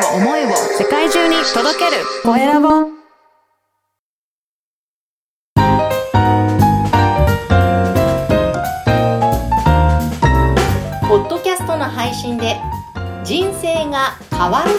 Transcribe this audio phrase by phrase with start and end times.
[0.00, 0.48] を思いを
[0.78, 2.68] 世界中に届けるコエラボ
[11.06, 12.56] ポッドキャストの配信で
[13.24, 14.70] 人生が変わる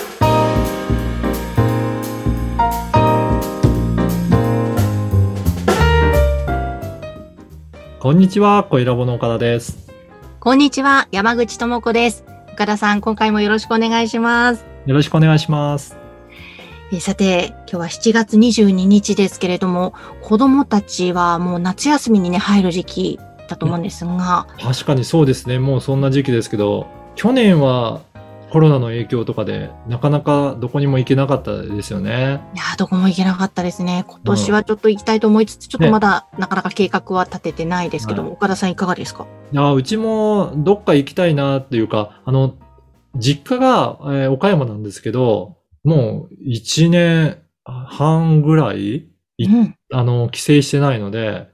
[7.99, 9.92] こんにちは、小ラボの岡田です。
[10.40, 12.24] こんにちは、山口智子です。
[12.53, 14.71] 岡田さん、今回もよろしくお願いします。
[14.86, 15.98] よろしくお願いします。
[16.91, 25.59] えーさて、今日は7月22日ですけれども、子供たちはもう夏休みにね、入る時期だと思うんですが、確かにそうですね。
[25.59, 28.02] もうそんな時期ですけど、去年は
[28.49, 32.41] コロナの影響とかで、なかなかどこにも行けなかったですよね。
[32.53, 34.03] いやーどこも行けなかったですね。
[34.09, 39.25] 今年はちょっと行きたいと思いつつ、ちょっとまだなかなか計画は立ててないですけども、はい岡田さんいかがですか？
[39.53, 42.55] いや、うちもどっか行きたいなっていうか、あの、
[43.15, 49.75] 実家が、えー岡山なんですけど、もう1年半ぐらい、いうん。
[49.91, 51.47] あの、帰省してないので、はい。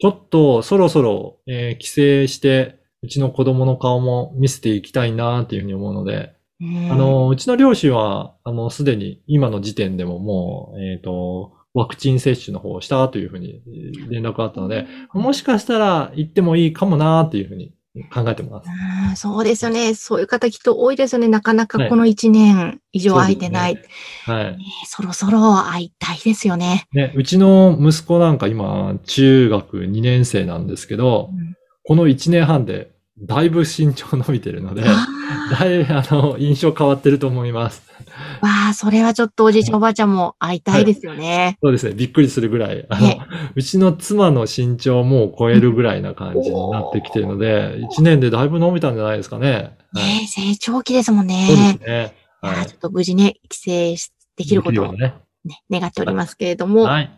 [0.00, 1.92] ちょっとそろそろ、えー帰省
[2.26, 17.72] して、うちの子供の顔も見せていきたいなっていうふうに思うので、うんあの、うちの両親は、あの、すでに今の時点でももう、えっ、と、ワクチン接種の方をしたというふうにえー連絡があったので、もしかしたら行ってもいいかもなっていうふうに
[18.12, 18.68] 考えてます。
[18.68, 19.94] うんそうですよね。
[19.94, 21.28] そういう方きっと多いですよね。
[21.28, 23.74] なかなはいかこの1年以上空いてない。
[23.74, 24.44] そうですねはい。
[24.44, 26.86] ねそろそろ会いたいですよね。
[26.92, 31.54] ね、うちの息子なんか今、中学2年生なんですけど、うん
[31.88, 35.06] この1年半で、だいぶ身長伸びてるので、あ
[35.58, 37.82] だいぶ、あの、印象変わってると思います。
[38.40, 41.58] ーわあ、それはちょっとおじいちゃんおばあちゃんも会いたいですよね。
[41.62, 41.94] そうですね。
[41.94, 42.86] びっくりするぐらい。
[42.88, 43.20] あの、ね
[43.54, 49.76] うちの妻の身長をもう超えるぐらいな感じになってきてるので、1年でだいぶ伸びたんじゃないですかね。
[49.92, 50.04] はい。
[50.04, 51.46] ねえ成長期ですもんね。
[51.48, 52.14] そうですね。
[52.40, 52.76] はいちょ。
[52.76, 55.12] っと無事ね、帰省しできることをできるよ
[55.44, 56.82] ね、願っておりますけれども。
[56.82, 56.92] うにね。
[56.92, 57.10] はい。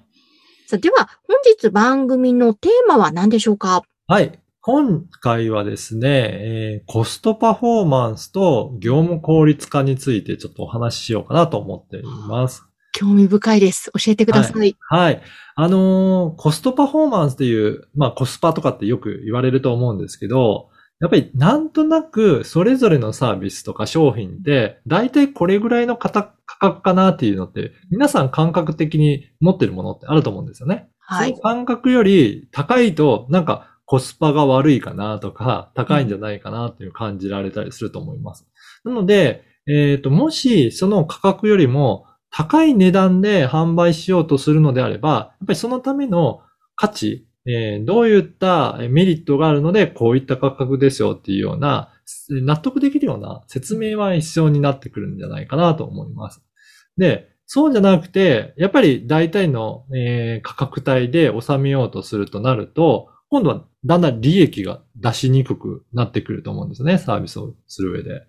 [0.66, 3.82] さあでは、本日番組のテーマは何でしょうか？
[4.06, 4.38] はい。
[4.62, 12.62] 今回はですね、えーコストパフォーマンスと業務効率化についてちょっとお話ししようかなと思っています。
[12.93, 13.91] 興味深いです。
[13.93, 14.76] 教えてください。
[14.78, 15.22] はい。
[15.54, 20.69] あのーコストパフォーマンスっていう、まあコスパとかってよく言われると思うんですけど、
[21.00, 30.91] やっぱりなんとなくそれぞれのサービスとか商品で、だいたいこれぐらいの価格価格かなっていうのって、皆さん感覚的に持ってるものってあると思うんですよね。
[30.99, 31.41] はいその。
[31.41, 38.47] 感覚より高いと、なんかコスパが悪いかなとか、高いんじゃないかなっていう感じられたりすると思います。
[38.84, 46.41] なので、えっ、と、もしその価格よりも高い値段で販売しようとするのであれば、やっぱりそのための
[46.77, 51.93] 価値、えーどういったメリットがあるので、こういった価格ですよっていうような、
[52.29, 56.41] 納得できるような説明は必要になってくるんじゃないかなと思います。
[56.97, 68.27] で、そうじゃなくて、やっぱり大体の、えー価格帯で収めようとするとなると、今度はだんだん利益が出しにくくなってくると思うんですね、サービスをする上で。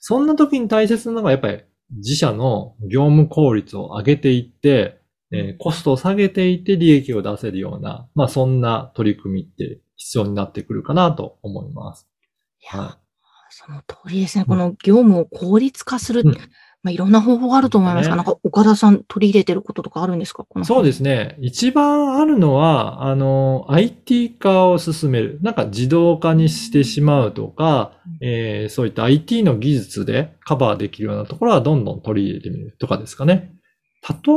[0.00, 5.00] そんな時に大切なのがやっぱり自社の業務効率を上げていって、
[5.32, 12.08] えーコストを下げていって利益を出せるような、まあそんな取り組みって必要になってくるかなと思います。
[12.60, 12.98] いやは
[13.50, 14.44] その通りですね。
[14.44, 16.22] この業務を効率化する。
[16.24, 16.36] うん
[16.88, 20.44] まあ、いろんな方法があると思いますが、ねなんか岡田さん取り入れてることとかあるんですか？
[20.44, 21.36] このそうですね。
[21.40, 25.38] 一番あるのは、あの、IT 化を進める。
[25.42, 33.52] なんか自動化にしてしまうとか、えーそういった IT の技術でカバーできるようなところはどんどん取り入れてみるとかですかね。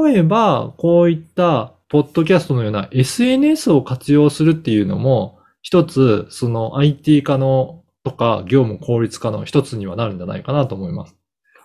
[0.06, 11.16] 例えば、こういった、ポッドキャストのような SNS を活用するっていうのも、一つ、その IT 化のとか業務効率化の一つにはなるんじゃないかなと思います。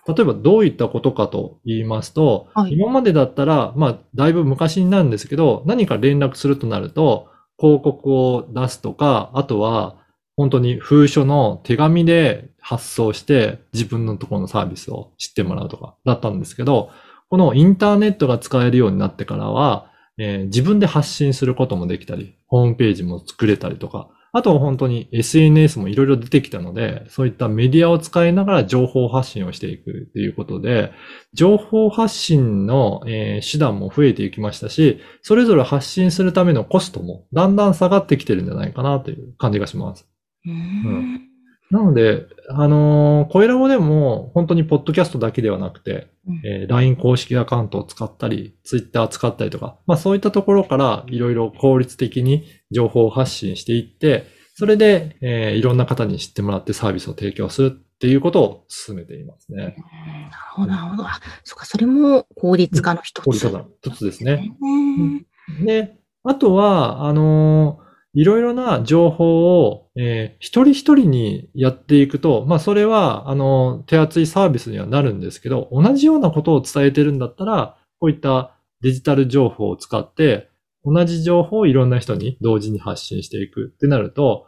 [0.07, 2.73] 例えばどういったことかと言いますと、はい。
[2.73, 7.27] 今までだったら、まあ、だいぶ昔になるんですけど、何か連絡するとなると、
[7.59, 9.97] 広告を出すとか、あとは、
[10.37, 16.91] 本当に封書の手紙で発送して自分のところのサービスを知ってもらうとかだったんですけど、
[17.29, 30.91] このインターネットが使えるようになってからは、えー自分で発信することもできたり、ホームページも作れたりとか、あとは本当に SNS もいろいろ出てきたので、そういったメディアを使いながら情報発信をしていくということで、
[31.33, 40.07] 情報発信の、えー手段も増えていきましたし、それぞれ発信するためのコストもだんだん下がってきてるんじゃないかなという感じがします。
[40.45, 41.21] うーん
[41.69, 59.75] なので、あのー、コエラボでも本当にポッドキャストだけではなくて、うんえー LINE 公式アカウントを使ったり、Twitter 使ったりとか、まあそういったところからいろいろ効率的に情報を発信していって、それで、えーいろんな方に知ってもらってサービスを提供するっていうことを進めていますね。
[59.77, 61.07] うんなるほど、なるほど。
[61.07, 63.25] あ、そっか、それも効率化の一つ。
[63.25, 64.53] これただ一つですね。
[64.61, 65.65] ね。
[65.65, 80.49] で、あとは、あのーいろいろな情報を、えー一人一人にやっていくと、まあそれは、あのー手厚いサービスにはなるんですけど、同じようなことを伝えてるんだったら、こういったデジタル情報を使って、
[80.85, 84.45] 同じ情報をいろんな人に同時に発信していくってなると、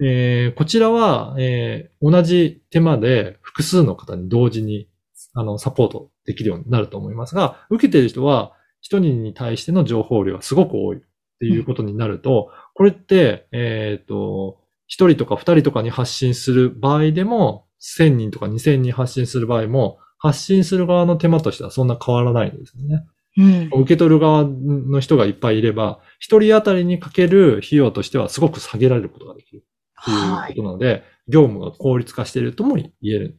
[0.00, 4.88] えーこちらは、えー同じ手間で複数の方に同時に、
[5.34, 11.00] あの、サポートできるようになると思いますが、受けてる人は、一人に対しての情報量がすごく多いっ
[11.40, 23.04] ていうことになると、これって、えっ、と、一人とか二人とかに発信する場合でも、千人とか二千人発信する場合も、発信する側の手間としてはそんな変わらないんですよね。
[23.38, 23.42] う
[23.78, 23.82] ん。
[23.82, 29.64] 受け取る側の人がいっぱいいれば、一人当たりにかける費用としてはすごく下げられることができる
[30.04, 30.54] というはい。
[30.54, 33.36] ことなので、業務が効率化しているとも言える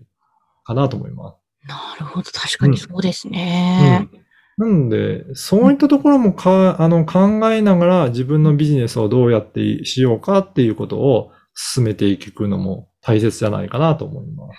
[0.63, 1.67] かなと思います。
[1.67, 2.31] なるほど。
[2.31, 4.07] 確かにそうですね。
[4.57, 14.57] なので、そういったところもか、あの、考えながら自分のビジネスをどうやってしようかっていうことを進めていくのも大切じゃないかなと思います。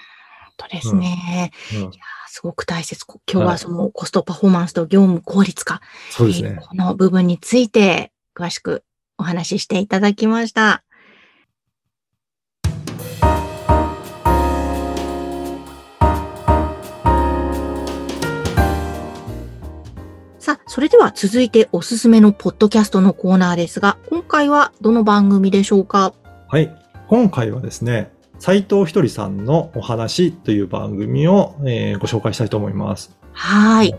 [0.58, 1.50] 本当ですね。
[1.72, 1.92] うんいやー
[2.30, 3.04] すごく大切。
[3.04, 5.80] こ今日はそのコストパフォーマンスと業務効率化、
[6.10, 6.68] そうですねえー。
[6.68, 8.84] この部分について詳しく
[9.16, 10.84] お話ししていただきました。
[20.78, 26.14] それでは続いておすすめのポッドキャストのコーナーですが、今回はどの番組でしょうか？
[26.46, 26.72] はい。
[27.08, 33.18] 今回はですね、斉藤ひとりさんのお話という番組を、えーご紹介したいと思います。
[33.32, 33.94] はーい。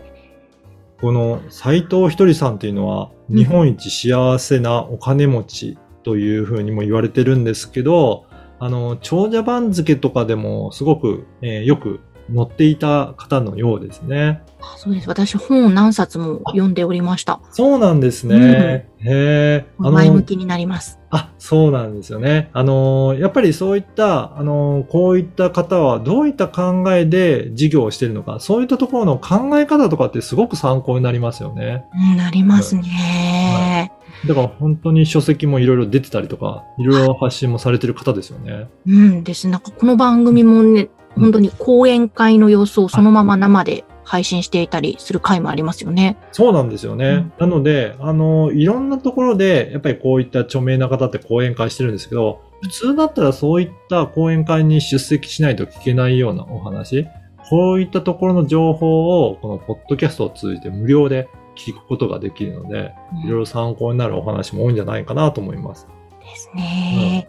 [1.02, 8.24] この斉藤ひとりさんというのは、うん日本一幸せなお金持ちというふうにも言われてるんですけど、
[8.58, 12.00] あの、長者番付とかでもすごく、えーよく
[12.34, 14.42] 載っていた方のようですね。
[14.60, 15.08] あそうです。
[15.08, 17.40] 私本何冊も読んでおりました。
[17.50, 18.88] そうなんですね。
[18.98, 19.66] へえ。
[19.78, 20.98] あの、前向きになります。
[21.10, 22.50] あ、そうなんですよね。
[22.52, 31.84] あの、やっぱりそういった、あの、こういった方はどういった考えで事業をしているのか、そういったところの考え方とかってすごく参考になりますよね。
[32.12, 33.92] うんなりますね。
[34.26, 38.68] だから本当に書籍もいろいろ出てたりとか、いろいろ発信もされてる方ですよね。
[38.86, 39.48] うんです。
[39.48, 46.16] なんかこの番組もね、本当に講演会の様子をそのまま生で配信していたりする回もありますよね。
[46.32, 47.30] そうなんですよね。
[47.38, 57.06] なので、あの、いろんなところで、やっぱりこういった著名な方って講演会してるんですけど、普通だったらそういった講演会に出席しないと聞けないようなお話、
[57.48, 62.92] こういったところの情報を、このポッドキャストを通じて無料で聞くことができるので、
[63.24, 65.86] いろいろ参考になるお話も多いんじゃないかなと思います。
[66.20, 67.28] ですね。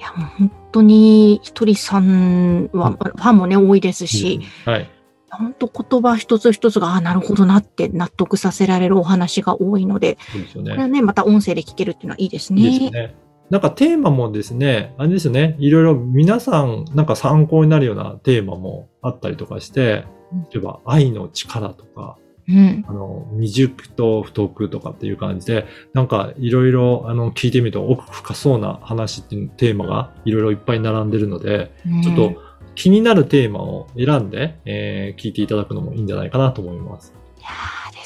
[0.00, 4.90] いや、もう本当に、ひとりさんは、うんファンもね、多いですし、はい。
[5.30, 10.82] 本当言葉一つ一つが、あなるほどなって納得させられるお話が多いので、そうですよねこれ。
[10.84, 12.62] はね、また音声で聞けるっていうのはいいですね。
[12.62, 13.14] いいですね。
[13.50, 22.16] なんかテーマもですね、あれですよね、いろいろ皆さんなんか参考になるようなテーマもあったりとかしてうん、例えば愛の力とか、
[22.48, 22.84] うん。
[22.88, 27.04] あの、未熟と不得とかっていう感じで、なんかいろいろ
[27.34, 31.72] 聞いてみると奥深そうな話っていうテーマがいろいろいっぱい並んでるので、
[32.02, 32.42] ちょっと
[32.74, 37.12] 気になるテーマを選んで、えー聞いていただくのもいいんじゃないかなと思います。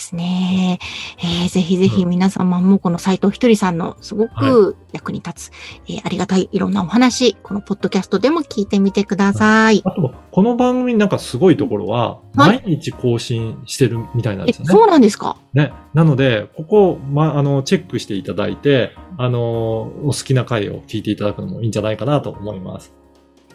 [0.04, 0.78] ですね。
[1.18, 5.52] えーぜひぜひ皆様もこの斉藤ひとりさんのすごく役に立つ、
[5.88, 9.82] えーありがたいいろんなお話、このポッドキャストでも聞いてみてください。
[9.84, 14.72] あと、この番組なんかすごいところは、はい毎日更新してるみたいなんえ、ですよね。
[14.72, 15.36] そうなんですか？
[15.54, 15.72] ね。
[15.94, 22.92] なので、ここ、ま、あの、チェックしていただいて、あの、お好きな回を聞いていただくのもいいんじゃないかなと思います。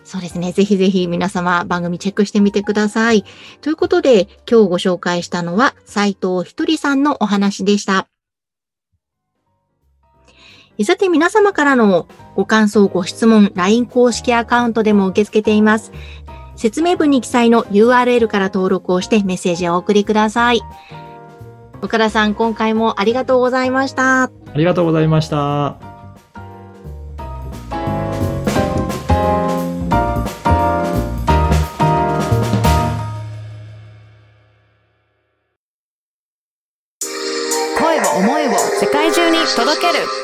[0.10, 0.54] そうですね。
[0.54, 3.24] ぜひぜひ皆様番組チェックしてみてください。
[3.62, 8.08] ということで、今日ご紹介したのは斉藤ひとりさんのお話でした。
[10.80, 15.92] えさて皆様からのご感想、ご質問、LINE 公式アカウントでも受け付けています。
[16.56, 20.62] 説明文に記載の URL から登録をしてメッセージをお送りください。
[21.84, 24.24] 岡田さん、今回もありがとうございました。
[24.24, 25.89] ありがとうございました。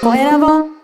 [0.05, 0.74] 声